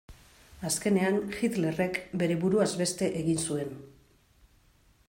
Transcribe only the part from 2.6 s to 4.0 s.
beste egin zuen.